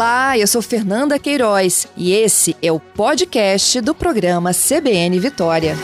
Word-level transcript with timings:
Olá, 0.00 0.38
eu 0.38 0.46
sou 0.46 0.62
Fernanda 0.62 1.18
Queiroz 1.18 1.86
e 1.94 2.12
esse 2.12 2.56
é 2.62 2.72
o 2.72 2.80
podcast 2.80 3.82
do 3.82 3.94
programa 3.94 4.50
CBN 4.54 5.20
Vitória. 5.20 5.74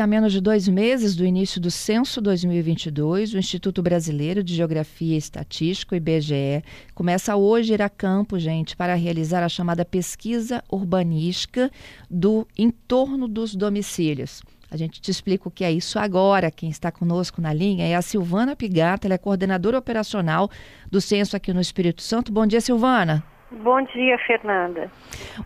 Há 0.00 0.06
menos 0.06 0.32
de 0.32 0.40
dois 0.40 0.66
meses 0.66 1.14
do 1.14 1.26
início 1.26 1.60
do 1.60 1.70
censo 1.70 2.18
2022, 2.22 3.34
o 3.34 3.38
Instituto 3.38 3.82
Brasileiro 3.82 4.42
de 4.42 4.54
Geografia 4.54 5.16
e 5.16 5.18
Estatística, 5.18 5.94
IBGE, 5.94 6.64
começa 6.94 7.36
hoje 7.36 7.74
ir 7.74 7.82
a 7.82 7.90
campo, 7.90 8.38
gente, 8.38 8.74
para 8.74 8.94
realizar 8.94 9.44
a 9.44 9.50
chamada 9.50 9.84
pesquisa 9.84 10.64
urbanística 10.72 11.70
do 12.10 12.48
entorno 12.56 13.28
dos 13.28 13.54
domicílios. 13.54 14.42
A 14.74 14.76
gente 14.76 15.00
te 15.00 15.08
explica 15.08 15.46
o 15.46 15.52
que 15.52 15.64
é 15.64 15.70
isso 15.70 16.00
agora. 16.00 16.50
Quem 16.50 16.68
está 16.68 16.90
conosco 16.90 17.40
na 17.40 17.54
linha 17.54 17.86
é 17.86 17.94
a 17.94 18.02
Silvana 18.02 18.56
Pigata, 18.56 19.06
ela 19.06 19.14
é 19.14 19.18
coordenadora 19.18 19.78
operacional 19.78 20.48
do 20.90 21.00
censo 21.00 21.36
aqui 21.36 21.52
no 21.52 21.60
Espírito 21.60 22.02
Santo. 22.02 22.32
Bom 22.32 22.44
dia, 22.44 22.60
Silvana. 22.60 23.22
Bom 23.52 23.80
dia, 23.82 24.18
Fernanda. 24.26 24.90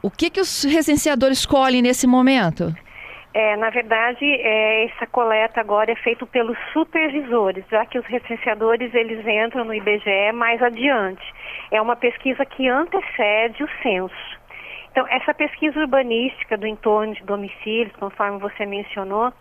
O 0.03 0.11
que, 0.11 0.31
que 0.31 0.41
os 0.41 0.65
recenseadores 0.65 1.45
colhem 1.45 1.83
nesse 1.83 2.07
momento? 2.07 2.75
É, 3.35 3.55
na 3.59 3.69
verdade, 3.69 4.25
é, 4.25 4.87
essa 4.87 5.07
coleta 5.07 5.61
agora 5.61 5.93
é 5.93 5.97
feita 5.97 6.25
pelos 6.25 6.57
supervisores, 6.73 7.67
já 7.71 7.85
que 7.85 7.99
os 7.99 8.07
recenseadores 8.07 8.95
eles 8.95 9.27
entram 9.27 9.67
no 9.67 9.75
IBGE 9.75 10.33
mais 10.33 10.63
adiante. 10.63 11.35
É 11.71 11.83
uma 11.83 11.97
pesquisa 11.97 12.47
que 12.47 12.67
antecede 12.67 13.63
o 13.63 13.69
censo. 13.83 14.39
Então, 14.99 15.07
essa 15.13 15.33
pesquisa 15.33 15.79
urbanística 15.79 16.59
do 16.59 16.67
entorno 16.67 17.15
de 17.15 17.23
domicílios, 17.23 17.95
conforme 18.01 18.41
você 18.41 18.67
mencionou, 18.67 19.33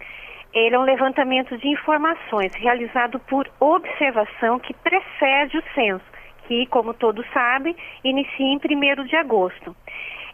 ele 0.54 0.76
é 0.76 0.78
um 0.78 0.84
levantamento 0.84 1.58
de 1.58 1.68
informações 1.68 2.54
realizado 2.54 3.18
por 3.22 3.50
observação 3.60 4.60
que 4.60 4.72
precede 4.76 5.58
o 5.58 5.64
censo, 5.74 6.06
que, 6.48 6.68
como 6.68 6.94
todos 6.94 7.26
sabem, 7.34 7.76
inicia 8.04 8.46
em 8.46 8.60
1 8.60 9.06
de 9.06 9.16
agosto. 9.16 9.76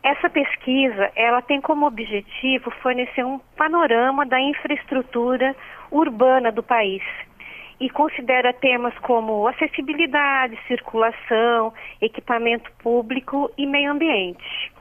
Essa 0.04 0.30
pesquisa, 0.30 1.10
ela 1.16 1.42
tem 1.42 1.62
como 1.62 1.88
objetivo 1.88 2.70
fornecer 2.82 3.24
um 3.24 3.40
panorama 3.56 4.26
da 4.26 4.42
infraestrutura 4.42 5.56
urbana 5.90 6.52
do 6.52 6.62
país 6.62 7.02
e 7.80 7.90
considera 7.90 8.52
temas 8.52 8.94
como 9.00 9.48
acessibilidade, 9.48 10.60
circulação, 10.68 11.74
equipamento 12.02 12.70
público 12.84 13.50
e 13.58 13.66
meio 13.66 13.90
ambiente. 13.90 14.74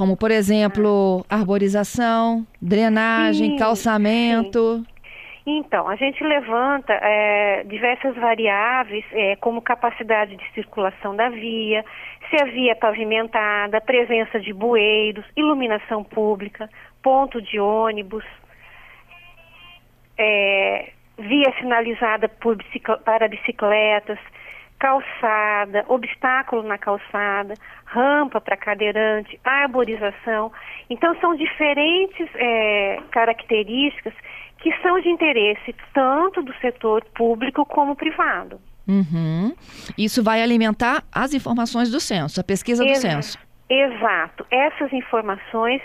Como, 0.00 0.16
por 0.16 0.30
exemplo, 0.30 1.26
arborização, 1.28 2.46
drenagem, 2.58 3.50
sim, 3.50 3.56
calçamento. 3.58 4.78
Sim. 4.78 5.58
Então, 5.58 5.86
a 5.90 5.94
gente 5.94 6.24
levanta 6.24 6.94
é, 6.94 7.64
diversas 7.64 8.16
variáveis, 8.16 9.04
é, 9.12 9.36
como 9.36 9.60
capacidade 9.60 10.36
de 10.36 10.52
circulação 10.54 11.14
da 11.14 11.28
via, 11.28 11.84
se 12.30 12.42
a 12.42 12.46
via 12.46 12.72
é 12.72 12.74
pavimentada, 12.74 13.78
presença 13.82 14.40
de 14.40 14.54
bueiros, 14.54 15.26
iluminação 15.36 16.02
pública, 16.02 16.70
ponto 17.02 17.42
de 17.42 17.60
ônibus, 17.60 18.24
é, 20.16 20.92
via 21.18 21.52
sinalizada 21.58 22.26
para 23.04 23.28
bicicletas, 23.28 24.18
calçada, 24.80 25.84
obstáculo 25.88 26.62
na 26.62 26.78
calçada, 26.78 27.54
rampa 27.84 28.40
para 28.40 28.56
cadeirante, 28.56 29.38
arborização. 29.44 30.50
Então, 30.88 31.14
são 31.20 31.36
diferentes 31.36 32.26
é, 32.34 32.98
características 33.12 34.14
que 34.58 34.74
são 34.82 35.00
de 35.00 35.08
interesse 35.08 35.74
tanto 35.94 36.42
do 36.42 36.52
setor 36.56 37.04
público 37.14 37.64
como 37.66 37.94
privado. 37.94 38.58
Uhum. 38.88 39.54
Isso 39.96 40.22
vai 40.22 40.42
alimentar 40.42 41.04
as 41.12 41.34
informações 41.34 41.90
do 41.90 42.00
censo, 42.00 42.40
a 42.40 42.44
pesquisa 42.44 42.84
do 42.84 42.94
censo. 42.96 43.38
Exato. 43.68 44.44
Essas 44.50 44.92
informações 44.92 45.80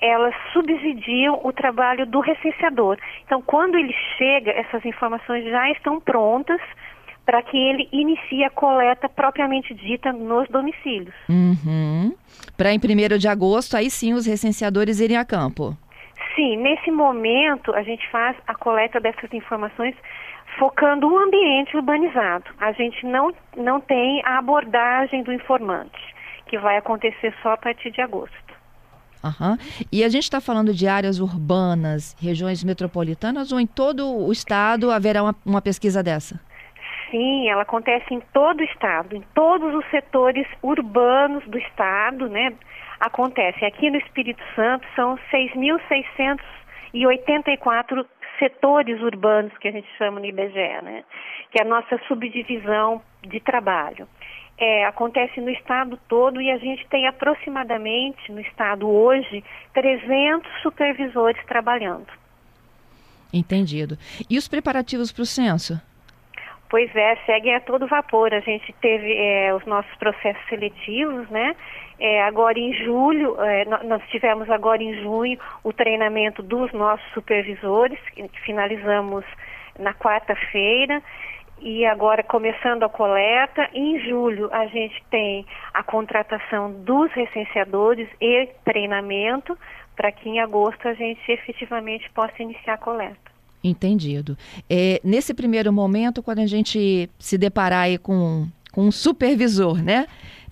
elas 0.00 0.34
subsidiam 0.52 1.40
o 1.42 1.50
trabalho 1.50 2.04
do 2.04 2.20
recenseador. 2.20 2.98
Então, 3.24 3.40
quando 3.40 3.76
ele 3.76 3.94
chega, 4.18 4.50
essas 4.50 4.84
informações 4.84 5.44
já 5.44 5.70
estão 5.70 5.98
prontas 5.98 6.60
para 7.24 7.42
que 7.42 7.56
ele 7.56 7.88
inicie 7.92 8.44
a 8.44 8.50
coleta 8.50 9.08
propriamente 9.08 9.74
dita 9.74 10.12
nos 10.12 10.48
domicílios. 10.48 11.14
Uhum. 11.28 12.14
Para 12.56 12.72
em 12.72 12.78
1 12.78 13.18
de 13.18 13.28
agosto, 13.28 13.76
aí 13.76 13.90
sim 13.90 14.12
os 14.12 14.26
recenseadores 14.26 15.00
irem 15.00 15.16
a 15.16 15.24
campo. 15.24 15.76
Sim, 16.34 16.56
nesse 16.56 16.90
momento 16.90 17.72
a 17.74 17.82
gente 17.82 18.08
faz 18.10 18.36
a 18.46 18.54
coleta 18.54 19.00
dessas 19.00 19.32
informações 19.32 19.94
focando 20.58 21.08
o 21.08 21.18
ambiente 21.18 21.76
urbanizado. 21.76 22.44
A 22.58 22.72
gente 22.72 23.04
não, 23.06 23.32
não 23.56 23.80
tem 23.80 24.22
a 24.24 24.38
abordagem 24.38 25.22
do 25.22 25.32
informante, 25.32 26.14
que 26.46 26.58
vai 26.58 26.76
acontecer 26.76 27.34
só 27.42 27.52
a 27.52 27.56
partir 27.56 27.90
de 27.90 28.00
agosto. 28.00 28.44
Uhum. 29.24 29.56
E 29.90 30.04
a 30.04 30.08
gente 30.08 30.24
está 30.24 30.40
falando 30.40 30.74
de 30.74 30.86
áreas 30.86 31.18
urbanas, 31.18 32.14
regiões 32.20 32.62
metropolitanas 32.62 33.52
ou 33.52 33.58
em 33.58 33.66
todo 33.66 34.06
o 34.06 34.30
estado 34.30 34.90
haverá 34.90 35.22
uma, 35.22 35.34
uma 35.46 35.62
pesquisa 35.62 36.02
dessa? 36.02 36.38
Sim, 37.14 37.48
ela 37.48 37.62
acontece 37.62 38.12
em 38.12 38.18
todo 38.32 38.58
o 38.58 38.64
estado, 38.64 39.14
em 39.14 39.22
todos 39.34 39.72
os 39.72 39.88
setores 39.88 40.48
urbanos 40.60 41.46
do 41.46 41.56
estado, 41.56 42.28
né? 42.28 42.52
Acontece. 42.98 43.64
Aqui 43.64 43.88
no 43.88 43.98
Espírito 43.98 44.42
Santo 44.56 44.84
são 44.96 45.16
6.684 45.32 48.04
setores 48.40 49.00
urbanos 49.00 49.56
que 49.58 49.68
a 49.68 49.70
gente 49.70 49.86
chama 49.96 50.18
no 50.18 50.26
IBGE, 50.26 50.82
né? 50.82 51.04
Que 51.52 51.60
é 51.60 51.62
a 51.62 51.68
nossa 51.68 52.00
subdivisão 52.08 53.00
de 53.22 53.38
trabalho. 53.38 54.08
É, 54.58 54.84
acontece 54.84 55.40
no 55.40 55.50
estado 55.50 55.96
todo 56.08 56.40
e 56.40 56.50
a 56.50 56.58
gente 56.58 56.84
tem 56.88 57.06
aproximadamente 57.06 58.32
no 58.32 58.40
estado 58.40 58.90
hoje 58.90 59.44
300 59.72 60.50
supervisores 60.62 61.40
trabalhando. 61.46 62.08
Entendido. 63.32 63.96
E 64.28 64.36
os 64.36 64.48
preparativos 64.48 65.12
para 65.12 65.22
o 65.22 65.26
censo? 65.26 65.80
Pois 66.74 66.90
é, 66.96 67.14
seguem 67.24 67.54
a 67.54 67.60
todo 67.60 67.86
vapor. 67.86 68.34
A 68.34 68.40
gente 68.40 68.72
teve 68.80 69.16
é, 69.16 69.54
os 69.54 69.64
nossos 69.64 69.94
processos 69.94 70.44
seletivos, 70.48 71.30
né? 71.30 71.54
É, 72.00 72.24
agora 72.24 72.58
em 72.58 72.72
julho, 72.72 73.40
é, 73.40 73.64
nós 73.84 74.02
tivemos 74.08 74.50
agora 74.50 74.82
em 74.82 74.92
junho 75.00 75.38
o 75.62 75.72
treinamento 75.72 76.42
dos 76.42 76.72
nossos 76.72 77.08
supervisores, 77.12 77.96
que 78.12 78.28
finalizamos 78.40 79.24
na 79.78 79.94
quarta-feira, 79.94 81.00
e 81.60 81.86
agora 81.86 82.24
começando 82.24 82.82
a 82.82 82.88
coleta. 82.88 83.70
Em 83.72 84.00
julho 84.00 84.48
a 84.52 84.66
gente 84.66 85.00
tem 85.12 85.46
a 85.72 85.84
contratação 85.84 86.72
dos 86.72 87.08
recenseadores 87.12 88.08
e 88.20 88.48
treinamento 88.64 89.56
para 89.94 90.10
que 90.10 90.28
em 90.28 90.40
agosto 90.40 90.88
a 90.88 90.94
gente 90.94 91.22
efetivamente 91.30 92.10
possa 92.10 92.42
iniciar 92.42 92.74
a 92.74 92.78
coleta. 92.78 93.33
Entendido. 93.64 94.36
É, 94.68 95.00
nesse 95.02 95.32
primeiro 95.32 95.72
momento, 95.72 96.22
quando 96.22 96.40
a 96.40 96.46
gente 96.46 97.08
se 97.18 97.38
deparar 97.38 97.84
aí 97.84 97.96
com, 97.96 98.46
com 98.70 98.86
um 98.86 98.92
supervisor, 98.92 99.82
né? 99.82 100.06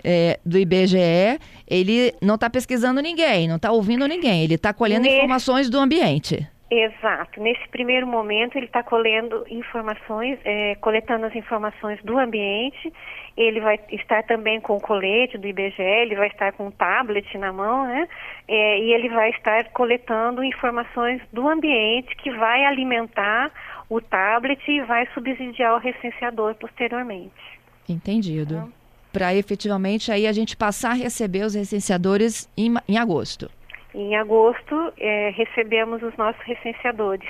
É, 0.04 0.40
do 0.44 0.58
IBGE, 0.58 1.38
ele 1.68 2.12
não 2.20 2.34
está 2.34 2.50
pesquisando 2.50 3.00
ninguém, 3.00 3.46
não 3.46 3.54
está 3.54 3.70
ouvindo 3.70 4.04
ninguém, 4.08 4.42
ele 4.42 4.54
está 4.54 4.72
colhendo 4.72 5.06
informações 5.06 5.70
do 5.70 5.78
ambiente. 5.78 6.44
Exato. 6.74 7.38
Nesse 7.38 7.68
primeiro 7.68 8.06
momento, 8.06 8.56
ele 8.56 8.64
está 8.64 8.82
colhendo 8.82 9.44
informações, 9.50 10.38
é, 10.42 10.74
coletando 10.76 11.26
as 11.26 11.36
informações 11.36 12.02
do 12.02 12.18
ambiente. 12.18 12.90
Ele 13.36 13.60
vai 13.60 13.78
estar 13.90 14.22
também 14.22 14.58
com 14.58 14.78
o 14.78 14.80
colete 14.80 15.36
do 15.36 15.46
IBGE, 15.46 15.82
ele 15.82 16.16
vai 16.16 16.28
estar 16.28 16.50
com 16.52 16.68
o 16.68 16.72
tablet 16.72 17.36
na 17.36 17.52
mão, 17.52 17.86
né? 17.86 18.08
É, 18.48 18.78
e 18.78 18.94
ele 18.94 19.10
vai 19.10 19.28
estar 19.32 19.64
coletando 19.72 20.42
informações 20.42 21.20
do 21.30 21.46
ambiente 21.46 22.16
que 22.16 22.30
vai 22.30 22.64
alimentar 22.64 23.52
o 23.90 24.00
tablet 24.00 24.58
e 24.66 24.80
vai 24.80 25.06
subsidiar 25.12 25.75
o 25.75 25.78
recenseador 25.78 26.54
posteriormente. 26.54 27.60
Entendido. 27.86 28.54
Então, 28.54 28.72
Para 29.12 29.34
efetivamente 29.34 30.10
aí 30.10 30.26
a 30.26 30.32
gente 30.32 30.56
passar 30.56 30.92
a 30.92 30.94
receber 30.94 31.44
os 31.44 31.54
recenseadores 31.54 32.48
em, 32.56 32.72
em 32.88 32.96
agosto. 32.96 33.50
Em 33.94 34.16
agosto, 34.16 34.92
é, 34.98 35.30
recebemos 35.30 36.02
os 36.02 36.16
nossos 36.16 36.40
recenseadores. 36.42 37.28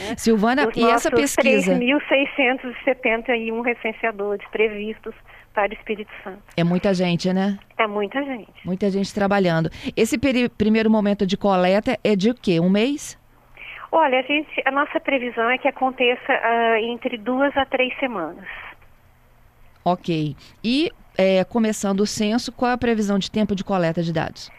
Né? 0.00 0.16
Silvana, 0.16 0.68
os 0.68 0.76
e 0.76 0.84
essa 0.84 1.10
pesquisa? 1.10 1.74
3.671 1.74 3.62
recenseadores 3.62 4.46
previstos 4.50 5.14
para 5.54 5.70
o 5.70 5.74
Espírito 5.74 6.10
Santo. 6.24 6.42
É 6.56 6.64
muita 6.64 6.92
gente, 6.94 7.32
né? 7.32 7.58
É 7.78 7.86
muita 7.86 8.22
gente. 8.24 8.52
Muita 8.64 8.90
gente 8.90 9.14
trabalhando. 9.14 9.70
Esse 9.96 10.18
primeiro 10.18 10.90
momento 10.90 11.26
de 11.26 11.36
coleta 11.36 11.98
é 12.02 12.16
de 12.16 12.30
o 12.30 12.34
quê? 12.34 12.58
Um 12.58 12.70
mês? 12.70 13.18
Olha, 13.90 14.20
a, 14.20 14.22
gente, 14.22 14.50
a 14.64 14.70
nossa 14.70 14.98
previsão 14.98 15.50
é 15.50 15.58
que 15.58 15.68
aconteça 15.68 16.32
uh, 16.32 16.76
entre 16.76 17.18
duas 17.18 17.54
a 17.56 17.66
três 17.66 17.94
semanas. 18.00 18.46
Ok. 19.84 20.34
E 20.64 20.90
é, 21.18 21.44
começando 21.44 22.00
o 22.00 22.06
censo, 22.06 22.50
qual 22.52 22.70
é 22.70 22.74
a 22.74 22.78
previsão 22.78 23.18
de 23.18 23.30
tempo 23.30 23.54
de 23.54 23.62
coleta 23.62 24.02
de 24.02 24.12
dados? 24.12 24.50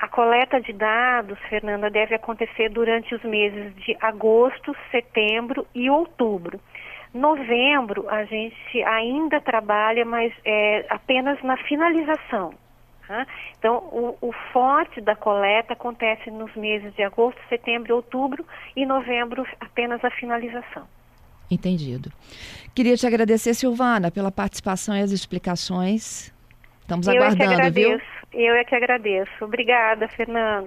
A 0.00 0.06
coleta 0.06 0.60
de 0.60 0.72
dados, 0.72 1.38
Fernanda, 1.48 1.90
deve 1.90 2.14
acontecer 2.14 2.68
durante 2.68 3.14
os 3.14 3.22
meses 3.24 3.74
de 3.84 3.96
agosto, 4.00 4.74
setembro 4.90 5.66
e 5.74 5.90
outubro. 5.90 6.60
Novembro, 7.12 8.08
a 8.08 8.24
gente 8.24 8.82
ainda 8.84 9.40
trabalha, 9.40 10.04
mas 10.04 10.32
é, 10.44 10.86
apenas 10.88 11.42
na 11.42 11.56
finalização. 11.56 12.54
Tá? 13.08 13.26
Então, 13.58 13.76
o, 13.90 14.16
o, 14.20 14.32
forte 14.52 15.00
da 15.00 15.16
coleta 15.16 15.72
acontece 15.72 16.30
nos 16.30 16.54
meses 16.54 16.94
de 16.94 17.02
agosto, 17.02 17.40
setembro 17.48 17.90
e 17.90 17.92
outubro, 17.94 18.44
e 18.76 18.84
novembro 18.84 19.46
apenas 19.58 20.04
a 20.04 20.10
finalização. 20.10 20.86
Entendido. 21.50 22.12
Queria 22.74 22.96
te 22.96 23.06
agradecer, 23.06 23.54
Silvana, 23.54 24.10
pela 24.10 24.30
participação 24.30 24.94
e 24.94 25.00
as 25.00 25.10
explicações. 25.10 26.32
Estamos 26.82 27.08
Eu 27.08 27.14
aguardando, 27.14 27.52
é 27.54 27.64
que 27.64 27.70
viu? 27.70 28.00
Eu 28.32 28.54
é 28.54 28.64
que 28.64 28.74
agradeço. 28.74 29.44
Obrigada, 29.44 30.08
Fernando. 30.08 30.66